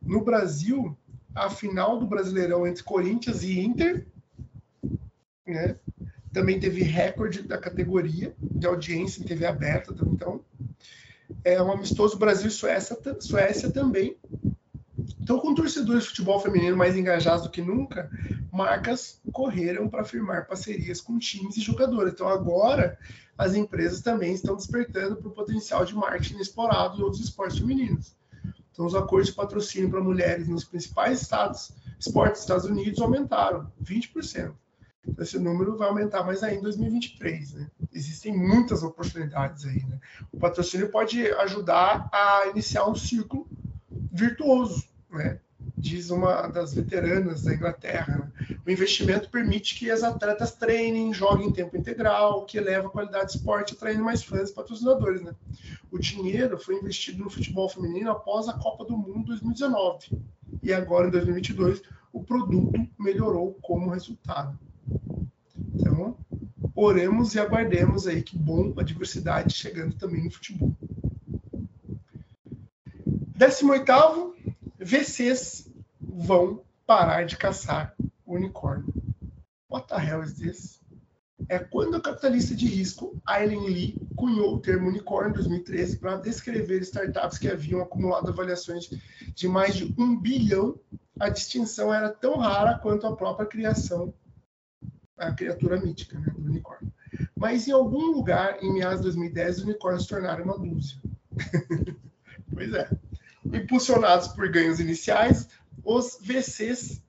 [0.02, 0.96] No Brasil,
[1.34, 4.06] a final do Brasileirão entre Corinthians e Inter,
[5.46, 5.78] né?
[6.32, 10.42] também teve recorde da categoria de audiência em TV aberta, então
[11.44, 14.18] é um amistoso Brasil Suécia, Suécia também.
[15.20, 18.12] Então, com torcedores de futebol feminino mais engajados do que nunca,
[18.52, 22.14] marcas correram para firmar parcerias com times e jogadores.
[22.14, 22.98] Então, agora,
[23.38, 28.16] as empresas também estão despertando para o potencial de marketing explorado em outros esportes femininos.
[28.72, 33.70] Então, os acordos de patrocínio para mulheres nos principais estados, esportes dos Estados Unidos aumentaram
[33.84, 34.54] 20%.
[35.20, 37.54] Esse número vai aumentar mais ainda em 2023.
[37.56, 37.70] Né?
[37.92, 39.84] Existem muitas oportunidades aí.
[39.86, 40.00] Né?
[40.32, 43.48] O patrocínio pode ajudar a iniciar um ciclo
[44.12, 45.40] virtuoso, né?
[45.78, 48.32] Diz uma das veteranas da Inglaterra.
[48.66, 53.32] O investimento permite que as atletas treinem, joguem em tempo integral, que eleva a qualidade
[53.32, 55.22] de esporte, atraindo mais fãs e patrocinadores.
[55.22, 55.36] Né?
[55.92, 60.18] O dinheiro foi investido no futebol feminino após a Copa do Mundo 2019.
[60.64, 64.58] E agora, em 2022, o produto melhorou como resultado.
[65.74, 66.18] Então,
[66.74, 70.74] oremos e aguardemos aí que bom a diversidade chegando também no futebol.
[73.38, 74.34] 18º,
[74.80, 75.65] VCs
[76.16, 77.94] vão parar de caçar
[78.26, 78.94] unicórnio.
[79.70, 80.82] What the hell is this?
[81.50, 86.18] É quando o capitalista de risco Aileen Lee cunhou o termo unicórnio em 2013 para
[86.18, 88.90] descrever startups que haviam acumulado avaliações
[89.36, 90.80] de mais de um bilhão,
[91.20, 94.14] a distinção era tão rara quanto a própria criação
[95.18, 96.92] a criatura mítica né, do unicórnio.
[97.36, 100.98] Mas em algum lugar, em meados de 2010, os unicórnios se tornaram uma dúzia.
[102.54, 102.90] pois é.
[103.46, 105.48] Impulsionados por ganhos iniciais,
[105.86, 107.02] os VCs uh,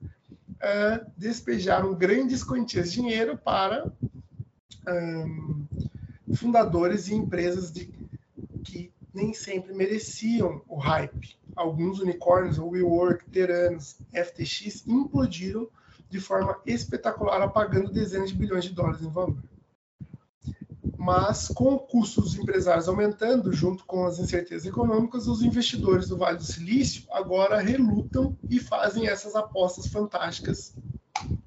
[0.61, 3.91] ah, despejaram grandes quantias de dinheiro para
[4.87, 5.65] um,
[6.35, 7.91] fundadores e empresas de,
[8.63, 11.35] que nem sempre mereciam o hype.
[11.55, 15.67] Alguns unicórnios, WeWork, Teranos, FTX, implodiram
[16.09, 19.37] de forma espetacular, apagando dezenas de bilhões de dólares em valor.
[21.07, 26.35] Mas, com custos dos empresários aumentando, junto com as incertezas econômicas, os investidores do Vale
[26.35, 30.75] do Silício agora relutam e fazem essas apostas fantásticas.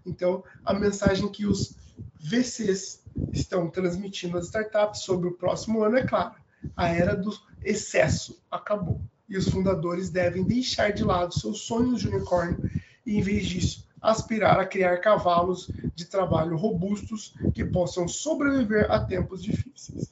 [0.07, 1.77] Então, a mensagem que os
[2.19, 6.37] VCs estão transmitindo às startups sobre o próximo ano é clara:
[6.75, 7.31] a era do
[7.63, 8.99] excesso acabou.
[9.29, 12.59] E os fundadores devem deixar de lado seus sonhos de unicórnio
[13.05, 18.99] e, em vez disso, aspirar a criar cavalos de trabalho robustos que possam sobreviver a
[19.01, 20.11] tempos difíceis.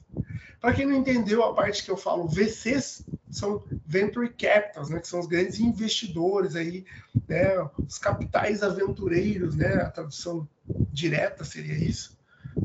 [0.59, 5.07] Para quem não entendeu a parte que eu falo, VCs são venture capitals, né, que
[5.07, 6.85] são os grandes investidores aí,
[7.27, 7.45] né,
[7.77, 10.47] os capitais aventureiros, né, a tradução
[10.91, 12.17] direta seria isso,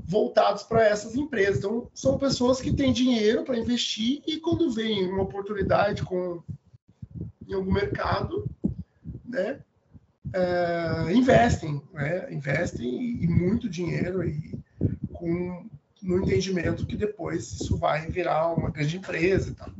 [0.04, 1.58] voltados para essas empresas.
[1.58, 6.42] Então, são pessoas que têm dinheiro para investir e quando vem uma oportunidade com
[7.46, 8.48] em algum mercado,
[9.24, 9.60] né,
[10.34, 12.32] uh, investem, né?
[12.32, 14.58] investem e muito dinheiro e
[15.12, 15.66] com
[16.02, 19.70] no entendimento que depois isso vai virar uma grande empresa e tal.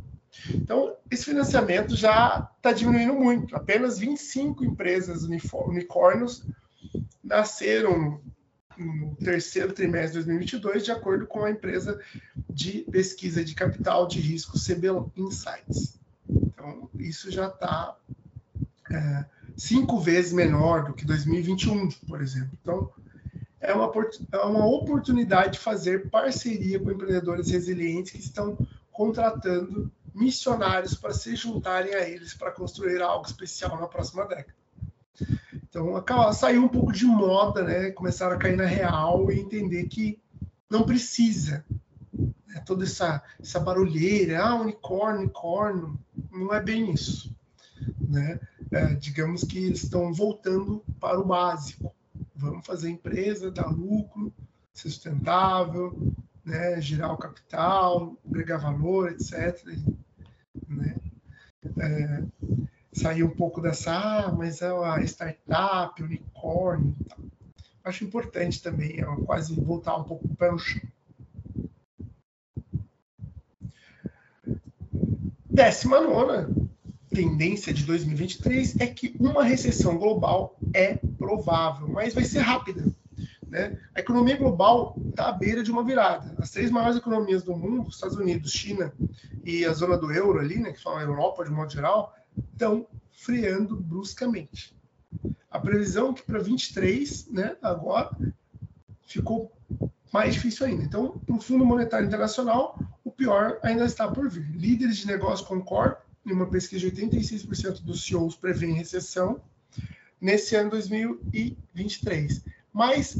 [0.54, 3.54] Então, esse financiamento já está diminuindo muito.
[3.54, 6.44] Apenas 25 empresas unicórnios
[7.22, 8.20] nasceram
[8.76, 12.00] no terceiro trimestre de 2022, de acordo com a empresa
[12.48, 16.00] de pesquisa de capital de risco CB Insights.
[16.28, 17.96] Então, isso já está
[18.90, 19.24] é,
[19.56, 22.50] cinco vezes menor do que 2021, por exemplo.
[22.60, 22.90] Então,
[23.60, 23.90] é uma,
[24.32, 28.58] é uma oportunidade de fazer parceria com empreendedores resilientes que estão
[28.92, 34.54] contratando missionários para se juntarem a eles para construir algo especial na próxima década.
[35.68, 36.00] Então,
[36.32, 37.90] saiu um pouco de moda, né?
[37.90, 40.20] Começaram a cair na real e entender que
[40.70, 41.64] não precisa.
[42.12, 42.62] Né?
[42.64, 45.98] Toda essa, essa barulheira, ah, unicórnio, unicórnio,
[46.30, 47.34] não é bem isso.
[48.08, 48.38] Né?
[48.70, 51.94] É, digamos que eles estão voltando para o básico.
[52.35, 54.33] Vamos fazer empresa, dar lucro,
[54.72, 55.96] ser sustentável,
[56.44, 56.81] né?
[56.81, 59.64] girar o capital, agregar valor, etc.
[60.68, 60.96] Né?
[61.79, 62.24] É,
[62.92, 67.18] sair um pouco dessa, ah, mas é a startup, unicórnio e tal.
[67.85, 70.81] Acho importante também, é quase voltar um pouco para o chão.
[75.50, 76.48] Décima nona
[77.14, 82.85] tendência de 2023 é que uma recessão global é provável, mas vai ser rápida.
[83.48, 83.79] Né?
[83.94, 86.35] A economia global está à beira de uma virada.
[86.38, 88.92] As três maiores economias do mundo, Estados Unidos, China
[89.44, 92.12] e a zona do euro ali, né, que são a Europa de modo geral,
[92.53, 94.77] estão freando bruscamente.
[95.48, 98.11] A previsão é que para 23, né, agora,
[99.07, 99.53] ficou
[100.12, 100.83] mais difícil ainda.
[100.83, 104.50] Então, para o Fundo Monetário Internacional, o pior ainda está por vir.
[104.57, 109.40] Líderes de negócio concordam, em uma pesquisa de 86% dos CEOs prevêem recessão
[110.20, 112.42] nesse ano 2023.
[112.72, 113.18] Mas,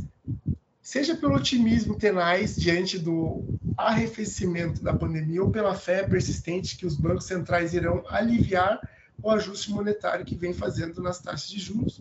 [0.81, 3.45] seja pelo otimismo tenaz diante do
[3.77, 8.81] arrefecimento da pandemia ou pela fé persistente que os bancos centrais irão aliviar
[9.23, 12.01] o ajuste monetário que vem fazendo nas taxas de juros.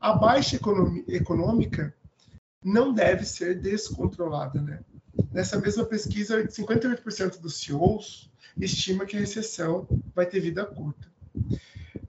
[0.00, 0.58] A baixa
[1.08, 1.94] econômica
[2.62, 4.60] não deve ser descontrolada.
[4.60, 4.80] Né?
[5.32, 11.12] Nessa mesma pesquisa, 58% dos CEOs estima que a recessão vai ter vida curta.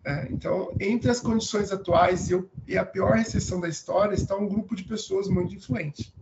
[0.04, 4.36] É, então, entre as condições atuais e, o, e a pior recessão da história está
[4.36, 6.14] um grupo de pessoas muito influente,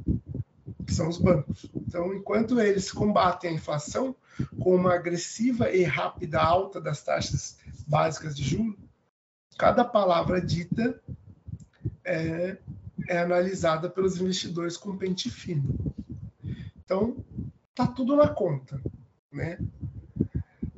[0.85, 1.69] que são os bancos.
[1.75, 4.15] Então, enquanto eles combatem a inflação
[4.57, 8.79] com uma agressiva e rápida alta das taxas básicas de juros,
[9.57, 11.01] cada palavra dita
[12.05, 12.57] é,
[13.09, 15.93] é analisada pelos investidores com pente fino.
[16.93, 17.25] Então,
[17.73, 18.79] tá tudo na conta,
[19.31, 19.57] né?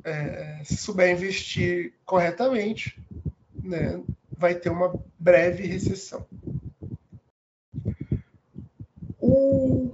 [0.02, 2.98] É, se souber investir corretamente,
[3.62, 6.26] né, vai ter uma breve recessão.
[9.20, 9.90] O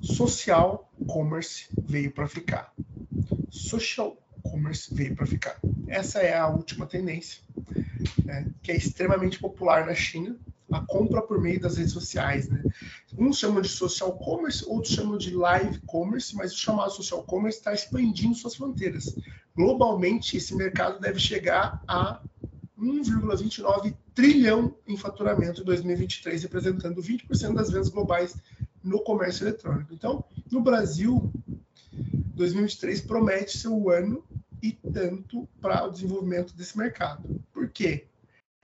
[0.00, 2.72] social commerce veio para ficar.
[3.50, 5.60] Social commerce veio para ficar.
[5.86, 7.42] Essa é a última tendência,
[8.24, 10.34] né, que é extremamente popular na China,
[10.72, 12.48] a compra por meio das redes sociais.
[12.48, 12.62] Né?
[13.18, 17.58] Uns chamam de social commerce, outros chamam de live commerce, mas o chamado social commerce
[17.58, 19.14] está expandindo suas fronteiras.
[19.54, 22.20] Globalmente, esse mercado deve chegar a
[22.78, 28.34] 1,29 trilhão em faturamento em 2023, representando 20% das vendas globais
[28.82, 29.94] no comércio eletrônico.
[29.94, 31.30] Então, no Brasil,
[32.34, 34.24] 2023 promete ser o ano
[34.62, 37.40] e tanto para o desenvolvimento desse mercado.
[37.52, 38.06] Por quê?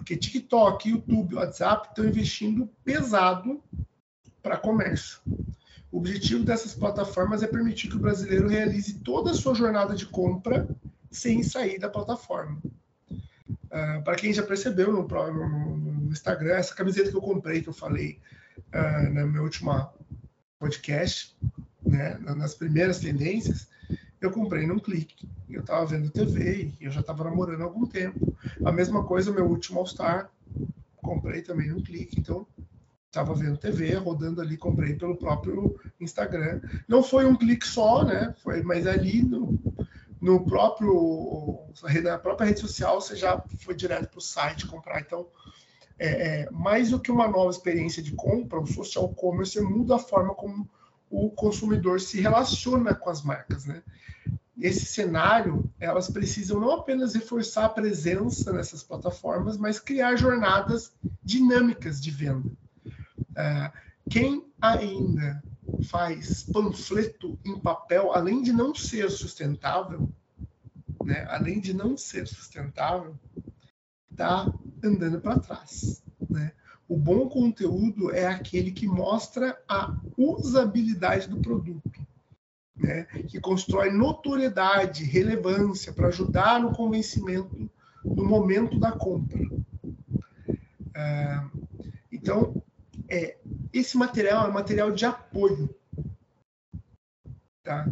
[0.09, 3.63] Porque TikTok, YouTube, WhatsApp estão investindo pesado
[4.43, 5.21] para comércio.
[5.93, 10.07] O objetivo dessas plataformas é permitir que o brasileiro realize toda a sua jornada de
[10.07, 10.67] compra
[11.11, 12.59] sem sair da plataforma.
[13.11, 17.69] Uh, para quem já percebeu no, no, no, Instagram, essa camiseta que eu comprei, que
[17.69, 18.19] eu falei
[18.73, 19.93] uh, no meu último
[20.59, 21.37] podcast,
[21.85, 23.69] né, nas primeiras tendências,
[24.23, 25.29] eu comprei num clique.
[25.51, 28.37] Eu estava vendo TV e eu já estava namorando há algum tempo.
[28.65, 30.31] A mesma coisa, meu último All-Star,
[30.97, 32.21] comprei também num clique.
[32.21, 32.47] Então,
[33.07, 36.61] estava vendo TV, rodando ali, comprei pelo próprio Instagram.
[36.87, 38.35] Não foi um clique só, né?
[38.43, 39.59] Foi, mas ali no,
[40.21, 41.59] no próprio
[42.03, 45.01] na própria rede social você já foi direto para o site comprar.
[45.01, 45.27] Então,
[45.99, 49.99] é, é, mais do que uma nova experiência de compra, o social commerce muda a
[49.99, 50.69] forma como
[51.11, 53.83] o consumidor se relaciona com as marcas, né?
[54.61, 60.93] Esse cenário, elas precisam não apenas reforçar a presença nessas plataformas, mas criar jornadas
[61.23, 62.51] dinâmicas de venda.
[63.31, 63.73] Uh,
[64.11, 65.41] quem ainda
[65.85, 70.09] faz panfleto em papel, além de não ser sustentável,
[71.05, 73.15] né, além de não ser sustentável,
[74.11, 74.53] está
[74.83, 76.03] andando para trás.
[76.29, 76.53] Né?
[76.89, 82.07] O bom conteúdo é aquele que mostra a usabilidade do produto,
[82.79, 83.05] né?
[83.27, 87.71] que constrói notoriedade, relevância para ajudar no convencimento
[88.05, 89.39] no momento da compra.
[90.95, 91.41] É,
[92.11, 92.63] então,
[93.09, 93.37] é,
[93.73, 95.75] esse material é material de apoio.
[97.63, 97.89] Tá?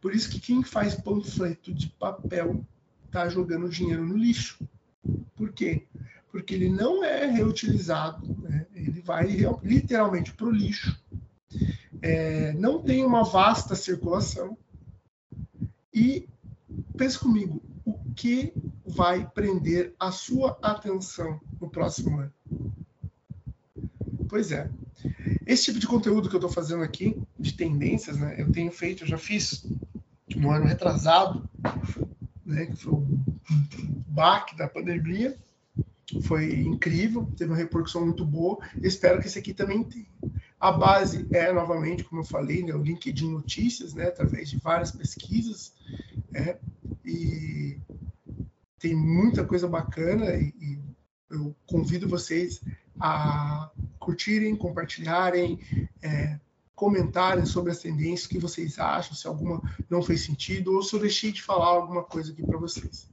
[0.00, 2.64] Por isso que quem faz panfleto de papel
[3.06, 4.58] está jogando dinheiro no lixo.
[5.34, 5.86] Por quê?
[6.30, 8.66] Porque ele não é reutilizado, né?
[8.74, 9.26] ele vai
[9.62, 10.99] literalmente para o lixo.
[12.02, 14.56] É, não tem uma vasta circulação.
[15.92, 16.28] E
[16.96, 18.52] pense comigo, o que
[18.86, 22.32] vai prender a sua atenção no próximo ano?
[24.28, 24.70] Pois é.
[25.46, 29.02] Esse tipo de conteúdo que eu estou fazendo aqui, de tendências, né, eu tenho feito,
[29.02, 29.66] eu já fiz
[30.36, 31.48] no ano retrasado,
[32.44, 33.06] né, que foi o
[34.06, 35.36] baque da pandemia.
[36.22, 38.58] Foi incrível, teve uma repercussão muito boa.
[38.82, 40.06] Espero que esse aqui também tenha.
[40.60, 44.90] A base é, novamente, como eu falei, né, o LinkedIn Notícias, né, através de várias
[44.90, 45.72] pesquisas.
[46.34, 46.58] É,
[47.04, 47.78] e
[48.78, 50.78] tem muita coisa bacana e, e
[51.30, 52.60] eu convido vocês
[53.00, 55.58] a curtirem, compartilharem,
[56.02, 56.38] é,
[56.74, 60.94] comentarem sobre as tendências, o que vocês acham, se alguma não fez sentido, ou se
[60.94, 63.08] eu deixei de falar alguma coisa aqui para vocês.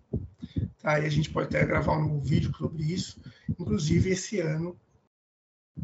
[0.81, 0.99] Tá?
[0.99, 3.21] E a gente pode até gravar um novo vídeo sobre isso.
[3.49, 4.75] Inclusive, esse ano,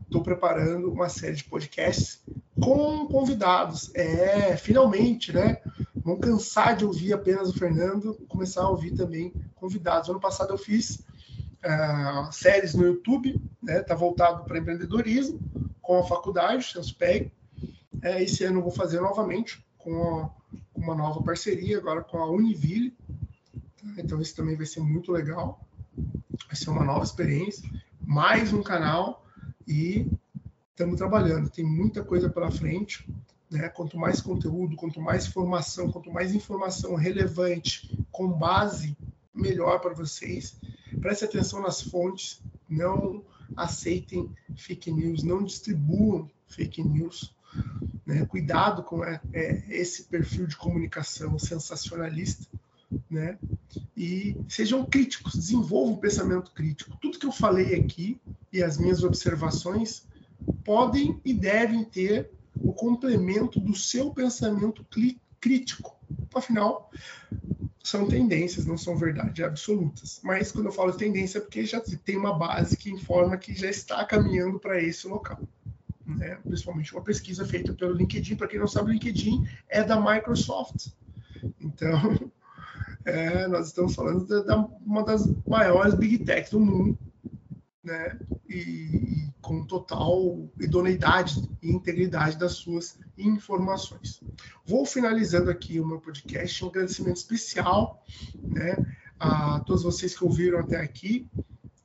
[0.01, 2.23] estou preparando uma série de podcasts
[2.61, 3.93] com convidados.
[3.95, 5.57] É, finalmente, né?
[5.95, 10.09] Vão cansar de ouvir apenas o Fernando, começar a ouvir também convidados.
[10.09, 11.03] Ano passado eu fiz
[11.63, 13.81] uh, séries no YouTube, né?
[13.81, 15.39] Tá voltado para empreendedorismo
[15.81, 17.31] com a faculdade, Transpeg.
[18.01, 20.29] É, esse ano eu vou fazer novamente com, a,
[20.75, 22.95] uma nova parceria agora com a Univille.
[23.97, 25.65] Então isso também vai ser muito legal.
[26.47, 27.69] Vai ser uma nova experiência,
[28.01, 29.22] mais um canal
[29.67, 30.07] e
[30.71, 31.49] estamos trabalhando.
[31.49, 33.07] Tem muita coisa pela frente.
[33.49, 33.69] Né?
[33.69, 38.97] Quanto mais conteúdo, quanto mais informação, quanto mais informação relevante com base,
[39.33, 40.55] melhor para vocês.
[40.99, 43.23] Preste atenção nas fontes, não
[43.55, 47.35] aceitem fake news, não distribuam fake news.
[48.05, 48.25] Né?
[48.25, 52.47] Cuidado com é, é, esse perfil de comunicação sensacionalista.
[53.09, 53.37] Né?
[53.95, 56.97] E sejam críticos, desenvolvam um pensamento crítico.
[57.01, 58.19] Tudo que eu falei aqui
[58.53, 60.07] e as minhas observações
[60.63, 64.85] podem e devem ter o complemento do seu pensamento
[65.41, 65.97] crítico.
[66.33, 66.89] Afinal,
[67.83, 70.21] são tendências, não são verdades absolutas.
[70.23, 73.69] Mas quando eu falo tendência é porque já tem uma base que informa que já
[73.69, 75.41] está caminhando para esse local
[76.05, 76.37] né?
[76.43, 78.35] principalmente uma pesquisa feita pelo LinkedIn.
[78.35, 80.87] Para quem não sabe, o LinkedIn é da Microsoft.
[81.59, 82.31] Então,
[83.05, 84.53] é, nós estamos falando de, de,
[84.85, 86.97] uma das maiores big techs do mundo,
[87.83, 88.17] né?
[88.53, 94.21] E, e, com total idoneidade e integridade das suas informações.
[94.65, 98.05] Vou finalizando aqui o meu podcast, um agradecimento especial,
[98.41, 98.77] né?
[99.19, 101.27] A todos vocês que ouviram até aqui.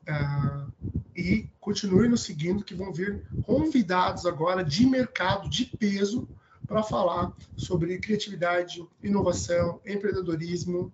[0.08, 0.72] Uh,
[1.18, 6.28] e continue nos seguindo, que vão vir convidados agora de mercado, de peso,
[6.64, 10.92] para falar sobre criatividade, inovação, empreendedorismo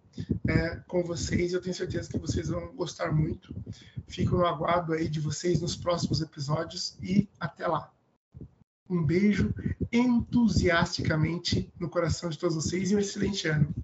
[0.49, 1.53] é, com vocês.
[1.53, 3.55] Eu tenho certeza que vocês vão gostar muito.
[4.07, 7.93] Fico no aguardo aí de vocês nos próximos episódios e até lá.
[8.89, 9.53] Um beijo
[9.91, 13.75] entusiasticamente no coração de todos vocês e um excelente ano.